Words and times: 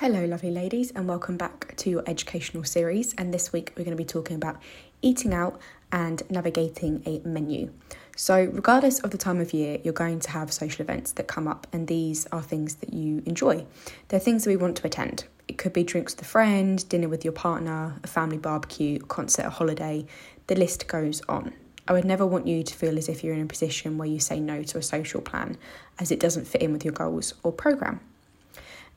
Hello, 0.00 0.24
lovely 0.24 0.50
ladies, 0.50 0.90
and 0.92 1.06
welcome 1.06 1.36
back 1.36 1.76
to 1.76 1.90
your 1.90 2.02
educational 2.06 2.64
series. 2.64 3.12
And 3.18 3.34
this 3.34 3.52
week 3.52 3.74
we're 3.76 3.84
going 3.84 3.94
to 3.94 4.02
be 4.02 4.06
talking 4.06 4.34
about 4.34 4.56
eating 5.02 5.34
out 5.34 5.60
and 5.92 6.22
navigating 6.30 7.02
a 7.04 7.18
menu. 7.28 7.70
So, 8.16 8.44
regardless 8.50 9.00
of 9.00 9.10
the 9.10 9.18
time 9.18 9.42
of 9.42 9.52
year, 9.52 9.76
you're 9.84 9.92
going 9.92 10.20
to 10.20 10.30
have 10.30 10.54
social 10.54 10.80
events 10.80 11.12
that 11.12 11.28
come 11.28 11.46
up, 11.46 11.66
and 11.70 11.86
these 11.86 12.26
are 12.32 12.40
things 12.40 12.76
that 12.76 12.94
you 12.94 13.22
enjoy. 13.26 13.66
They're 14.08 14.18
things 14.18 14.44
that 14.44 14.50
we 14.50 14.56
want 14.56 14.76
to 14.76 14.86
attend. 14.86 15.24
It 15.48 15.58
could 15.58 15.74
be 15.74 15.84
drinks 15.84 16.16
with 16.16 16.22
a 16.22 16.28
friend, 16.28 16.88
dinner 16.88 17.10
with 17.10 17.22
your 17.22 17.34
partner, 17.34 18.00
a 18.02 18.06
family 18.06 18.38
barbecue, 18.38 19.00
concert, 19.00 19.44
a 19.44 19.50
holiday. 19.50 20.06
The 20.46 20.54
list 20.54 20.88
goes 20.88 21.20
on. 21.28 21.52
I 21.86 21.92
would 21.92 22.06
never 22.06 22.24
want 22.24 22.46
you 22.46 22.62
to 22.62 22.74
feel 22.74 22.96
as 22.96 23.10
if 23.10 23.22
you're 23.22 23.34
in 23.34 23.42
a 23.42 23.46
position 23.46 23.98
where 23.98 24.08
you 24.08 24.18
say 24.18 24.40
no 24.40 24.62
to 24.62 24.78
a 24.78 24.82
social 24.82 25.20
plan 25.20 25.58
as 25.98 26.10
it 26.10 26.20
doesn't 26.20 26.46
fit 26.46 26.62
in 26.62 26.72
with 26.72 26.86
your 26.86 26.94
goals 26.94 27.34
or 27.42 27.52
programme. 27.52 28.00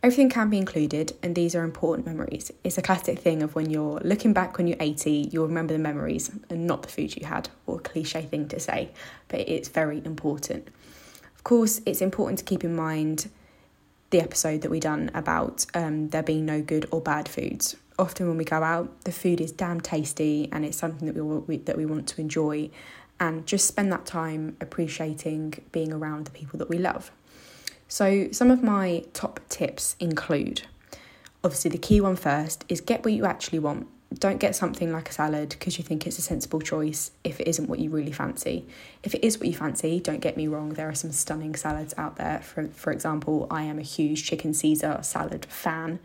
Everything 0.04 0.28
can 0.28 0.50
be 0.50 0.58
included, 0.58 1.14
and 1.24 1.34
these 1.34 1.56
are 1.56 1.64
important 1.64 2.06
memories. 2.06 2.52
It's 2.66 2.78
a 2.78 2.82
classic 2.82 3.20
thing 3.20 3.42
of 3.42 3.56
when 3.56 3.70
you're 3.70 4.02
looking 4.04 4.34
back 4.34 4.58
when 4.58 4.68
you're 4.68 4.76
80, 4.82 5.30
you'll 5.32 5.48
remember 5.48 5.72
the 5.72 5.80
memories 5.80 6.30
and 6.50 6.68
not 6.68 6.84
the 6.84 6.90
food 6.90 7.16
you 7.16 7.26
had, 7.26 7.48
or 7.68 7.78
a 7.78 7.80
cliche 7.80 8.24
thing 8.24 8.50
to 8.50 8.60
say, 8.60 8.90
but 9.30 9.40
it's 9.40 9.70
very 9.70 10.02
important. 10.04 10.68
Of 11.38 11.46
course, 11.46 11.80
it's 11.86 12.02
important 12.02 12.40
to 12.40 12.44
keep 12.44 12.66
in 12.66 12.76
mind 12.76 13.30
the 14.10 14.20
episode 14.20 14.62
that 14.64 14.70
we 14.70 14.82
done 14.82 15.10
about 15.14 15.66
um, 15.74 16.10
there 16.10 16.22
being 16.22 16.46
no 16.46 16.62
good 16.62 16.86
or 16.92 17.00
bad 17.00 17.30
foods. 17.30 17.78
Often 17.98 18.28
when 18.28 18.36
we 18.36 18.44
go 18.44 18.62
out, 18.62 19.06
the 19.06 19.12
food 19.14 19.40
is 19.40 19.54
damn 19.54 19.80
tasty 19.80 20.50
and 20.52 20.66
it's 20.66 20.78
something 20.78 21.08
that 21.08 21.16
we, 21.16 21.22
we 21.22 21.58
that 21.60 21.78
we 21.78 21.86
want 21.86 22.08
to 22.10 22.20
enjoy, 22.20 22.70
and 23.22 23.48
just 23.48 23.68
spend 23.68 23.90
that 23.94 24.06
time 24.06 24.58
appreciating 24.60 25.64
being 25.72 25.94
around 25.94 26.26
the 26.26 26.32
people 26.32 26.60
that 26.60 26.68
we 26.68 26.78
love. 26.78 27.10
So, 27.94 28.32
some 28.32 28.50
of 28.50 28.64
my 28.64 29.06
top 29.14 29.40
tips 29.50 29.96
include 30.00 30.64
obviously, 31.44 31.70
the 31.70 31.78
key 31.78 32.02
one 32.02 32.16
first 32.16 32.66
is 32.68 32.82
get 32.82 33.06
what 33.06 33.14
you 33.14 33.24
actually 33.24 33.60
want. 33.60 33.86
Don't 34.12 34.40
get 34.40 34.56
something 34.56 34.92
like 34.92 35.10
a 35.10 35.14
salad 35.14 35.50
because 35.50 35.78
you 35.78 35.84
think 35.84 36.08
it's 36.08 36.18
a 36.18 36.24
sensible 36.24 36.60
choice 36.60 37.12
if 37.24 37.40
it 37.40 37.48
isn't 37.48 37.70
what 37.70 37.78
you 37.78 37.92
really 37.92 38.12
fancy. 38.12 38.66
If 39.04 39.14
it 39.14 39.24
is 39.24 39.38
what 39.38 39.48
you 39.48 39.54
fancy, 39.54 40.00
don't 40.00 40.22
get 40.22 40.38
me 40.38 40.48
wrong, 40.48 40.70
there 40.70 40.90
are 40.90 40.96
some 40.96 41.12
stunning 41.12 41.56
salads 41.56 41.94
out 41.96 42.16
there. 42.16 42.40
For, 42.40 42.68
for 42.70 42.92
example, 42.92 43.46
I 43.52 43.62
am 43.62 43.78
a 43.78 43.84
huge 43.84 44.26
chicken 44.26 44.56
Caesar 44.56 44.98
salad 45.04 45.46
fan. 45.46 46.00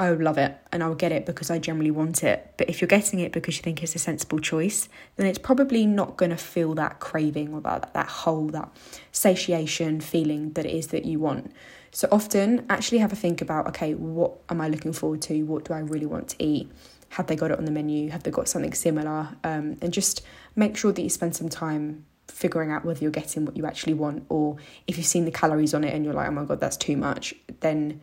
I 0.00 0.10
would 0.10 0.22
love 0.22 0.38
it 0.38 0.56
and 0.70 0.82
I 0.84 0.88
would 0.88 0.98
get 0.98 1.10
it 1.10 1.26
because 1.26 1.50
I 1.50 1.58
generally 1.58 1.90
want 1.90 2.22
it. 2.22 2.54
But 2.56 2.68
if 2.68 2.80
you're 2.80 2.88
getting 2.88 3.18
it 3.18 3.32
because 3.32 3.56
you 3.56 3.62
think 3.62 3.82
it's 3.82 3.96
a 3.96 3.98
sensible 3.98 4.38
choice, 4.38 4.88
then 5.16 5.26
it's 5.26 5.38
probably 5.38 5.86
not 5.86 6.16
going 6.16 6.30
to 6.30 6.36
feel 6.36 6.74
that 6.74 7.00
craving 7.00 7.52
or 7.52 7.60
that, 7.62 7.92
that 7.94 8.06
whole, 8.06 8.46
that 8.48 8.70
satiation 9.10 10.00
feeling 10.00 10.52
that 10.52 10.64
it 10.64 10.72
is 10.72 10.88
that 10.88 11.04
you 11.04 11.18
want. 11.18 11.52
So 11.90 12.06
often, 12.12 12.64
actually 12.70 12.98
have 12.98 13.12
a 13.12 13.16
think 13.16 13.40
about 13.40 13.66
okay, 13.68 13.94
what 13.94 14.38
am 14.48 14.60
I 14.60 14.68
looking 14.68 14.92
forward 14.92 15.22
to? 15.22 15.42
What 15.42 15.64
do 15.64 15.72
I 15.72 15.80
really 15.80 16.06
want 16.06 16.28
to 16.28 16.42
eat? 16.42 16.70
Have 17.10 17.26
they 17.26 17.34
got 17.34 17.50
it 17.50 17.58
on 17.58 17.64
the 17.64 17.70
menu? 17.70 18.10
Have 18.10 18.22
they 18.22 18.30
got 18.30 18.48
something 18.48 18.74
similar? 18.74 19.36
Um, 19.42 19.78
and 19.80 19.92
just 19.92 20.22
make 20.54 20.76
sure 20.76 20.92
that 20.92 21.02
you 21.02 21.08
spend 21.08 21.34
some 21.34 21.48
time 21.48 22.04
figuring 22.28 22.70
out 22.70 22.84
whether 22.84 23.00
you're 23.00 23.10
getting 23.10 23.46
what 23.46 23.56
you 23.56 23.64
actually 23.64 23.94
want 23.94 24.24
or 24.28 24.56
if 24.86 24.98
you've 24.98 25.06
seen 25.06 25.24
the 25.24 25.30
calories 25.30 25.72
on 25.72 25.82
it 25.82 25.94
and 25.94 26.04
you're 26.04 26.14
like, 26.14 26.28
oh 26.28 26.32
my 26.32 26.44
god, 26.44 26.60
that's 26.60 26.76
too 26.76 26.96
much, 26.96 27.34
then 27.60 28.00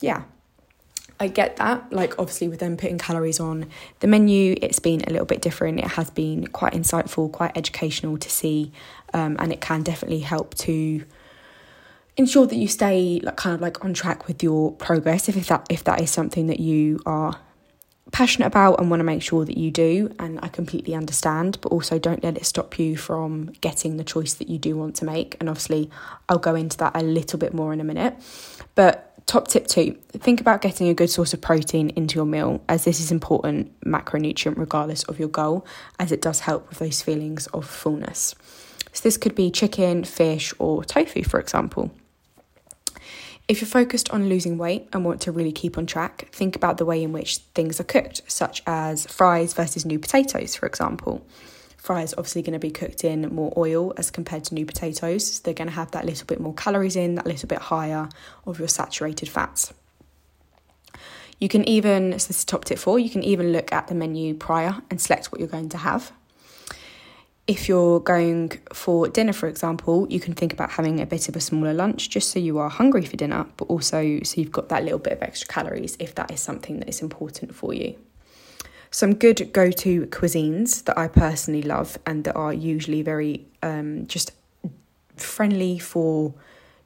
yeah, 0.00 0.24
I 1.18 1.28
get 1.28 1.56
that. 1.56 1.92
Like, 1.92 2.18
obviously, 2.18 2.48
with 2.48 2.60
them 2.60 2.76
putting 2.76 2.98
calories 2.98 3.40
on 3.40 3.66
the 4.00 4.06
menu, 4.06 4.54
it's 4.60 4.78
been 4.78 5.02
a 5.06 5.10
little 5.10 5.26
bit 5.26 5.40
different. 5.40 5.80
It 5.80 5.92
has 5.92 6.10
been 6.10 6.46
quite 6.48 6.74
insightful, 6.74 7.32
quite 7.32 7.56
educational 7.56 8.18
to 8.18 8.30
see, 8.30 8.72
um, 9.14 9.36
and 9.38 9.52
it 9.52 9.60
can 9.60 9.82
definitely 9.82 10.20
help 10.20 10.54
to 10.54 11.04
ensure 12.16 12.46
that 12.46 12.56
you 12.56 12.68
stay 12.68 13.20
like 13.22 13.36
kind 13.36 13.54
of 13.54 13.60
like 13.60 13.84
on 13.84 13.92
track 13.92 14.26
with 14.26 14.42
your 14.42 14.72
progress 14.72 15.28
if, 15.28 15.36
if 15.36 15.48
that 15.48 15.66
if 15.68 15.84
that 15.84 16.00
is 16.00 16.10
something 16.10 16.46
that 16.46 16.60
you 16.60 16.98
are 17.04 17.38
passionate 18.12 18.46
about 18.46 18.80
and 18.80 18.88
want 18.88 19.00
to 19.00 19.04
make 19.04 19.20
sure 19.20 19.44
that 19.44 19.58
you 19.58 19.70
do 19.70 20.14
and 20.18 20.38
I 20.42 20.48
completely 20.48 20.94
understand 20.94 21.58
but 21.60 21.72
also 21.72 21.98
don't 21.98 22.22
let 22.22 22.36
it 22.36 22.46
stop 22.46 22.78
you 22.78 22.96
from 22.96 23.52
getting 23.60 23.96
the 23.96 24.04
choice 24.04 24.34
that 24.34 24.48
you 24.48 24.58
do 24.58 24.76
want 24.76 24.96
to 24.96 25.04
make 25.04 25.36
and 25.40 25.48
obviously 25.48 25.90
I'll 26.28 26.38
go 26.38 26.54
into 26.54 26.76
that 26.78 26.92
a 26.94 27.02
little 27.02 27.38
bit 27.38 27.52
more 27.52 27.72
in 27.72 27.80
a 27.80 27.84
minute 27.84 28.14
but 28.74 29.15
Top 29.26 29.48
tip 29.48 29.66
two 29.66 29.98
think 30.12 30.40
about 30.40 30.60
getting 30.62 30.88
a 30.88 30.94
good 30.94 31.10
source 31.10 31.34
of 31.34 31.40
protein 31.40 31.90
into 31.90 32.14
your 32.14 32.24
meal, 32.24 32.62
as 32.68 32.84
this 32.84 33.00
is 33.00 33.10
important 33.10 33.78
macronutrient 33.80 34.56
regardless 34.56 35.02
of 35.04 35.18
your 35.18 35.28
goal, 35.28 35.66
as 35.98 36.12
it 36.12 36.22
does 36.22 36.40
help 36.40 36.68
with 36.68 36.78
those 36.78 37.02
feelings 37.02 37.48
of 37.48 37.66
fullness. 37.66 38.36
So, 38.92 39.02
this 39.02 39.16
could 39.16 39.34
be 39.34 39.50
chicken, 39.50 40.04
fish, 40.04 40.54
or 40.60 40.84
tofu, 40.84 41.24
for 41.24 41.40
example. 41.40 41.90
If 43.48 43.60
you're 43.60 43.68
focused 43.68 44.10
on 44.10 44.28
losing 44.28 44.58
weight 44.58 44.88
and 44.92 45.04
want 45.04 45.20
to 45.22 45.32
really 45.32 45.52
keep 45.52 45.76
on 45.76 45.86
track, 45.86 46.28
think 46.30 46.54
about 46.54 46.78
the 46.78 46.84
way 46.84 47.02
in 47.02 47.12
which 47.12 47.38
things 47.54 47.80
are 47.80 47.84
cooked, 47.84 48.22
such 48.28 48.62
as 48.64 49.06
fries 49.06 49.54
versus 49.54 49.84
new 49.84 49.98
potatoes, 49.98 50.54
for 50.54 50.66
example 50.66 51.26
fries 51.86 52.12
obviously 52.18 52.42
going 52.42 52.52
to 52.52 52.58
be 52.58 52.70
cooked 52.70 53.04
in 53.04 53.32
more 53.32 53.52
oil 53.56 53.94
as 53.96 54.10
compared 54.10 54.42
to 54.44 54.54
new 54.54 54.66
potatoes. 54.66 55.34
So 55.34 55.42
they're 55.44 55.54
going 55.54 55.68
to 55.68 55.74
have 55.74 55.92
that 55.92 56.04
little 56.04 56.26
bit 56.26 56.40
more 56.40 56.52
calories 56.52 56.96
in, 56.96 57.14
that 57.14 57.26
little 57.26 57.48
bit 57.48 57.58
higher 57.58 58.08
of 58.44 58.58
your 58.58 58.68
saturated 58.68 59.28
fats. 59.28 59.72
You 61.38 61.48
can 61.48 61.66
even, 61.68 62.18
so 62.18 62.28
this 62.28 62.38
is 62.38 62.44
top 62.44 62.64
tip 62.64 62.78
four, 62.78 62.98
you 62.98 63.08
can 63.08 63.22
even 63.22 63.52
look 63.52 63.72
at 63.72 63.86
the 63.86 63.94
menu 63.94 64.34
prior 64.34 64.82
and 64.90 65.00
select 65.00 65.30
what 65.30 65.38
you're 65.38 65.48
going 65.48 65.68
to 65.70 65.78
have. 65.78 66.12
If 67.46 67.68
you're 67.68 68.00
going 68.00 68.58
for 68.72 69.06
dinner, 69.08 69.32
for 69.32 69.46
example, 69.46 70.08
you 70.10 70.18
can 70.18 70.34
think 70.34 70.52
about 70.52 70.70
having 70.72 71.00
a 71.00 71.06
bit 71.06 71.28
of 71.28 71.36
a 71.36 71.40
smaller 71.40 71.72
lunch 71.72 72.10
just 72.10 72.30
so 72.30 72.40
you 72.40 72.58
are 72.58 72.68
hungry 72.68 73.04
for 73.04 73.16
dinner, 73.16 73.46
but 73.56 73.66
also 73.66 74.18
so 74.24 74.40
you've 74.40 74.50
got 74.50 74.68
that 74.70 74.82
little 74.82 74.98
bit 74.98 75.12
of 75.12 75.22
extra 75.22 75.46
calories 75.46 75.96
if 76.00 76.16
that 76.16 76.32
is 76.32 76.40
something 76.40 76.80
that 76.80 76.88
is 76.88 77.00
important 77.00 77.54
for 77.54 77.72
you. 77.72 77.94
Some 78.96 79.12
good 79.12 79.52
go 79.52 79.70
to 79.70 80.06
cuisines 80.06 80.82
that 80.84 80.96
I 80.96 81.06
personally 81.06 81.60
love 81.60 81.98
and 82.06 82.24
that 82.24 82.34
are 82.34 82.54
usually 82.54 83.02
very 83.02 83.46
um, 83.62 84.06
just 84.06 84.32
friendly 85.18 85.78
for 85.78 86.32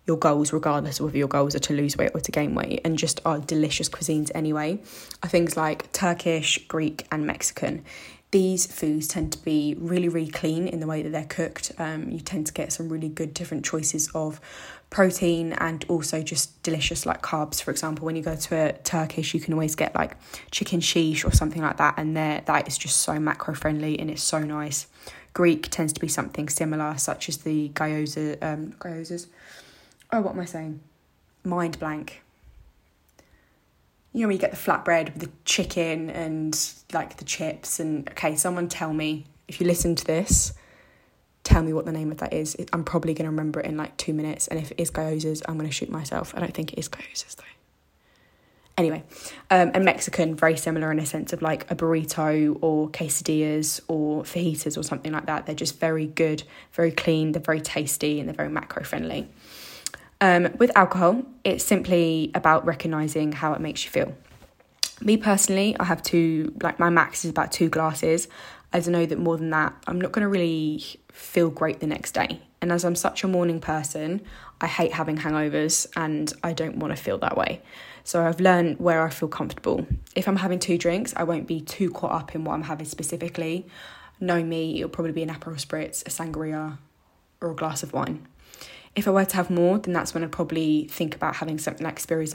your 0.06 0.16
goals, 0.16 0.52
regardless 0.52 0.98
of 0.98 1.04
whether 1.04 1.18
your 1.18 1.28
goals 1.28 1.54
are 1.54 1.60
to 1.60 1.72
lose 1.72 1.96
weight 1.96 2.10
or 2.12 2.18
to 2.18 2.32
gain 2.32 2.56
weight, 2.56 2.80
and 2.84 2.98
just 2.98 3.20
are 3.24 3.38
delicious 3.38 3.88
cuisines 3.88 4.28
anyway, 4.34 4.80
are 5.22 5.28
things 5.28 5.56
like 5.56 5.92
Turkish, 5.92 6.58
Greek, 6.66 7.06
and 7.12 7.28
Mexican. 7.28 7.84
These 8.32 8.66
foods 8.66 9.06
tend 9.06 9.30
to 9.34 9.38
be 9.44 9.76
really, 9.78 10.08
really 10.08 10.32
clean 10.32 10.66
in 10.66 10.80
the 10.80 10.88
way 10.88 11.02
that 11.02 11.10
they're 11.10 11.24
cooked. 11.24 11.70
Um, 11.78 12.10
you 12.10 12.18
tend 12.18 12.44
to 12.48 12.52
get 12.52 12.72
some 12.72 12.88
really 12.88 13.08
good 13.08 13.32
different 13.34 13.64
choices 13.64 14.10
of 14.16 14.40
protein 14.90 15.52
and 15.54 15.84
also 15.88 16.20
just 16.20 16.60
delicious 16.64 17.06
like 17.06 17.22
carbs. 17.22 17.62
For 17.62 17.70
example, 17.70 18.04
when 18.04 18.16
you 18.16 18.22
go 18.22 18.36
to 18.36 18.54
a 18.56 18.72
Turkish, 18.72 19.32
you 19.32 19.40
can 19.40 19.54
always 19.54 19.76
get 19.76 19.94
like 19.94 20.16
chicken 20.50 20.80
shish 20.80 21.24
or 21.24 21.32
something 21.32 21.62
like 21.62 21.76
that, 21.78 21.94
and 21.96 22.16
there 22.16 22.42
that 22.46 22.68
is 22.68 22.76
just 22.76 22.98
so 22.98 23.18
macro 23.18 23.54
friendly 23.54 23.98
and 23.98 24.10
it's 24.10 24.22
so 24.22 24.40
nice. 24.40 24.88
Greek 25.32 25.68
tends 25.70 25.92
to 25.92 26.00
be 26.00 26.08
something 26.08 26.48
similar, 26.48 26.98
such 26.98 27.28
as 27.28 27.38
the 27.38 27.68
gyoza, 27.70 28.42
um, 28.42 28.72
gyozas. 28.80 29.28
Oh, 30.12 30.20
what 30.20 30.34
am 30.34 30.40
I 30.40 30.44
saying? 30.44 30.80
Mind 31.44 31.78
blank. 31.78 32.22
You 34.12 34.22
know, 34.22 34.26
when 34.26 34.36
you 34.36 34.40
get 34.40 34.50
the 34.50 34.56
flatbread 34.56 35.14
with 35.14 35.22
the 35.22 35.30
chicken 35.44 36.10
and 36.10 36.58
like 36.92 37.16
the 37.18 37.24
chips, 37.24 37.78
and 37.78 38.08
okay, 38.10 38.34
someone 38.34 38.68
tell 38.68 38.92
me 38.92 39.26
if 39.46 39.60
you 39.60 39.68
listen 39.68 39.94
to 39.94 40.04
this, 40.04 40.52
tell 41.50 41.62
me 41.62 41.72
what 41.72 41.84
the 41.84 41.92
name 41.92 42.12
of 42.12 42.18
that 42.18 42.32
is. 42.32 42.56
I'm 42.72 42.84
probably 42.84 43.12
going 43.12 43.24
to 43.24 43.30
remember 43.30 43.60
it 43.60 43.66
in 43.66 43.76
like 43.76 43.96
two 43.96 44.14
minutes, 44.14 44.46
and 44.48 44.58
if 44.58 44.70
it 44.70 44.80
is 44.80 44.90
gyozas, 44.90 45.42
I'm 45.46 45.56
going 45.56 45.68
to 45.68 45.74
shoot 45.74 45.90
myself. 45.90 46.32
I 46.36 46.40
don't 46.40 46.54
think 46.54 46.72
it 46.72 46.78
is 46.78 46.88
gyozas 46.88 47.36
though. 47.36 47.44
Anyway, 48.78 49.02
um, 49.50 49.72
and 49.74 49.84
Mexican, 49.84 50.34
very 50.34 50.56
similar 50.56 50.90
in 50.90 50.98
a 50.98 51.04
sense 51.04 51.34
of 51.34 51.42
like 51.42 51.70
a 51.70 51.74
burrito 51.74 52.56
or 52.62 52.88
quesadillas 52.88 53.80
or 53.88 54.22
fajitas 54.22 54.78
or 54.78 54.82
something 54.82 55.12
like 55.12 55.26
that. 55.26 55.44
They're 55.44 55.54
just 55.54 55.78
very 55.78 56.06
good, 56.06 56.44
very 56.72 56.92
clean, 56.92 57.32
they're 57.32 57.42
very 57.42 57.60
tasty, 57.60 58.20
and 58.20 58.28
they're 58.28 58.34
very 58.34 58.48
macro 58.48 58.84
friendly. 58.84 59.28
Um, 60.20 60.54
with 60.58 60.70
alcohol, 60.76 61.24
it's 61.44 61.64
simply 61.64 62.30
about 62.34 62.64
recognizing 62.64 63.32
how 63.32 63.52
it 63.54 63.60
makes 63.60 63.84
you 63.84 63.90
feel. 63.90 64.16
Me 65.02 65.16
personally, 65.16 65.76
I 65.80 65.84
have 65.84 66.02
two, 66.02 66.54
like 66.62 66.78
my 66.78 66.90
max 66.90 67.24
is 67.24 67.30
about 67.30 67.52
two 67.52 67.68
glasses. 67.68 68.28
I 68.72 68.80
know 68.80 69.06
that 69.06 69.18
more 69.18 69.36
than 69.36 69.50
that, 69.50 69.74
I'm 69.86 70.00
not 70.00 70.12
going 70.12 70.22
to 70.22 70.28
really 70.28 71.00
feel 71.12 71.50
great 71.50 71.80
the 71.80 71.86
next 71.86 72.12
day. 72.12 72.40
And 72.62 72.70
as 72.70 72.84
I'm 72.84 72.94
such 72.94 73.24
a 73.24 73.28
morning 73.28 73.60
person, 73.60 74.20
I 74.60 74.66
hate 74.66 74.92
having 74.92 75.18
hangovers 75.18 75.86
and 75.96 76.32
I 76.42 76.52
don't 76.52 76.76
want 76.76 76.94
to 76.94 77.02
feel 77.02 77.18
that 77.18 77.36
way. 77.36 77.62
So 78.04 78.24
I've 78.24 78.40
learned 78.40 78.78
where 78.78 79.02
I 79.02 79.10
feel 79.10 79.28
comfortable. 79.28 79.86
If 80.14 80.28
I'm 80.28 80.36
having 80.36 80.58
two 80.58 80.78
drinks, 80.78 81.12
I 81.16 81.24
won't 81.24 81.46
be 81.46 81.60
too 81.60 81.90
caught 81.90 82.12
up 82.12 82.34
in 82.34 82.44
what 82.44 82.54
I'm 82.54 82.62
having 82.62 82.86
specifically. 82.86 83.66
Know 84.20 84.42
me, 84.42 84.76
it'll 84.76 84.90
probably 84.90 85.12
be 85.12 85.22
an 85.22 85.30
Aperol 85.30 85.64
Spritz, 85.64 86.06
a 86.06 86.10
sangria, 86.10 86.78
or 87.40 87.52
a 87.52 87.56
glass 87.56 87.82
of 87.82 87.92
wine. 87.92 88.26
If 88.96 89.06
I 89.06 89.12
were 89.12 89.24
to 89.24 89.36
have 89.36 89.50
more, 89.50 89.78
then 89.78 89.94
that's 89.94 90.14
when 90.14 90.24
I'd 90.24 90.32
probably 90.32 90.88
think 90.90 91.14
about 91.14 91.36
having 91.36 91.58
something 91.58 91.84
like 91.84 92.00
spirits 92.00 92.34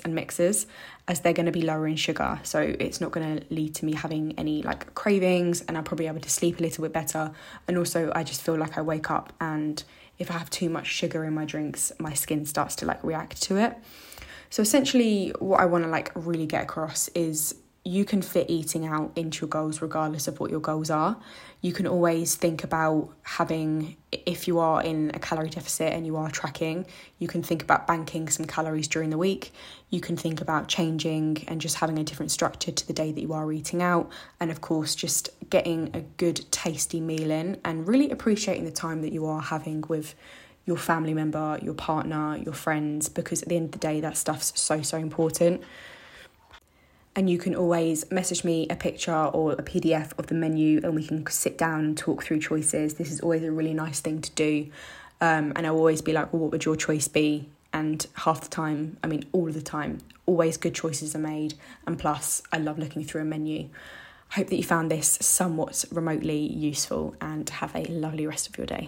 and 0.00 0.14
mixers, 0.14 0.66
as 1.06 1.20
they're 1.20 1.32
going 1.32 1.46
to 1.46 1.52
be 1.52 1.62
lower 1.62 1.86
in 1.86 1.94
sugar. 1.94 2.40
So 2.42 2.58
it's 2.60 3.00
not 3.00 3.12
going 3.12 3.38
to 3.38 3.54
lead 3.54 3.76
to 3.76 3.84
me 3.84 3.94
having 3.94 4.36
any 4.36 4.62
like 4.62 4.92
cravings, 4.94 5.62
and 5.62 5.76
I'll 5.76 5.84
probably 5.84 6.06
be 6.06 6.08
able 6.08 6.20
to 6.20 6.30
sleep 6.30 6.58
a 6.58 6.62
little 6.62 6.82
bit 6.82 6.92
better. 6.92 7.30
And 7.68 7.78
also, 7.78 8.10
I 8.12 8.24
just 8.24 8.42
feel 8.42 8.58
like 8.58 8.76
I 8.76 8.82
wake 8.82 9.08
up, 9.08 9.32
and 9.40 9.82
if 10.18 10.30
I 10.30 10.34
have 10.34 10.50
too 10.50 10.68
much 10.68 10.88
sugar 10.88 11.24
in 11.24 11.32
my 11.32 11.44
drinks, 11.44 11.92
my 12.00 12.12
skin 12.12 12.44
starts 12.44 12.74
to 12.76 12.86
like 12.86 13.02
react 13.04 13.40
to 13.42 13.56
it. 13.56 13.76
So 14.50 14.62
essentially, 14.62 15.32
what 15.38 15.60
I 15.60 15.66
want 15.66 15.84
to 15.84 15.90
like 15.90 16.10
really 16.16 16.46
get 16.46 16.64
across 16.64 17.06
is 17.08 17.54
you 17.86 18.06
can 18.06 18.22
fit 18.22 18.48
eating 18.48 18.86
out 18.86 19.12
into 19.14 19.42
your 19.42 19.48
goals 19.48 19.82
regardless 19.82 20.26
of 20.26 20.40
what 20.40 20.50
your 20.50 20.60
goals 20.60 20.88
are. 20.88 21.18
You 21.60 21.74
can 21.74 21.86
always 21.86 22.34
think 22.34 22.64
about 22.64 23.10
having, 23.22 23.96
if 24.10 24.48
you 24.48 24.58
are 24.58 24.82
in 24.82 25.10
a 25.12 25.18
calorie 25.18 25.50
deficit 25.50 25.92
and 25.92 26.06
you 26.06 26.16
are 26.16 26.30
tracking, 26.30 26.86
you 27.18 27.28
can 27.28 27.42
think 27.42 27.62
about 27.62 27.86
banking 27.86 28.30
some 28.30 28.46
calories 28.46 28.88
during 28.88 29.10
the 29.10 29.18
week. 29.18 29.52
You 29.90 30.00
can 30.00 30.16
think 30.16 30.40
about 30.40 30.66
changing 30.66 31.44
and 31.46 31.60
just 31.60 31.76
having 31.76 31.98
a 31.98 32.04
different 32.04 32.30
structure 32.30 32.72
to 32.72 32.86
the 32.86 32.94
day 32.94 33.12
that 33.12 33.20
you 33.20 33.34
are 33.34 33.52
eating 33.52 33.82
out. 33.82 34.10
And 34.40 34.50
of 34.50 34.62
course, 34.62 34.94
just 34.94 35.28
getting 35.50 35.90
a 35.92 36.00
good, 36.00 36.50
tasty 36.50 37.02
meal 37.02 37.30
in 37.30 37.60
and 37.66 37.86
really 37.86 38.10
appreciating 38.10 38.64
the 38.64 38.72
time 38.72 39.02
that 39.02 39.12
you 39.12 39.26
are 39.26 39.42
having 39.42 39.84
with 39.88 40.14
your 40.64 40.78
family 40.78 41.12
member, 41.12 41.58
your 41.62 41.74
partner, 41.74 42.38
your 42.38 42.54
friends, 42.54 43.10
because 43.10 43.42
at 43.42 43.50
the 43.50 43.56
end 43.56 43.66
of 43.66 43.72
the 43.72 43.78
day, 43.78 44.00
that 44.00 44.16
stuff's 44.16 44.58
so, 44.58 44.80
so 44.80 44.96
important 44.96 45.62
and 47.16 47.30
you 47.30 47.38
can 47.38 47.54
always 47.54 48.10
message 48.10 48.44
me 48.44 48.66
a 48.68 48.76
picture 48.76 49.14
or 49.14 49.52
a 49.52 49.62
PDF 49.62 50.12
of 50.18 50.26
the 50.26 50.34
menu 50.34 50.80
and 50.82 50.94
we 50.94 51.06
can 51.06 51.24
sit 51.28 51.56
down 51.56 51.80
and 51.80 51.98
talk 51.98 52.24
through 52.24 52.40
choices. 52.40 52.94
This 52.94 53.12
is 53.12 53.20
always 53.20 53.44
a 53.44 53.52
really 53.52 53.74
nice 53.74 54.00
thing 54.00 54.20
to 54.20 54.30
do. 54.32 54.70
Um, 55.20 55.52
and 55.54 55.66
I'll 55.66 55.76
always 55.76 56.02
be 56.02 56.12
like, 56.12 56.32
well, 56.32 56.42
what 56.42 56.50
would 56.52 56.64
your 56.64 56.76
choice 56.76 57.06
be? 57.06 57.48
And 57.72 58.04
half 58.14 58.40
the 58.40 58.48
time, 58.48 58.96
I 59.02 59.06
mean, 59.06 59.24
all 59.32 59.48
of 59.48 59.54
the 59.54 59.62
time, 59.62 59.98
always 60.26 60.56
good 60.56 60.74
choices 60.74 61.14
are 61.14 61.20
made. 61.20 61.54
And 61.86 61.98
plus, 61.98 62.42
I 62.52 62.58
love 62.58 62.78
looking 62.78 63.04
through 63.04 63.22
a 63.22 63.24
menu. 63.24 63.68
I 64.30 64.34
hope 64.34 64.48
that 64.48 64.56
you 64.56 64.64
found 64.64 64.90
this 64.90 65.18
somewhat 65.20 65.84
remotely 65.92 66.38
useful 66.38 67.14
and 67.20 67.48
have 67.48 67.74
a 67.76 67.84
lovely 67.84 68.26
rest 68.26 68.48
of 68.48 68.58
your 68.58 68.66
day. 68.66 68.82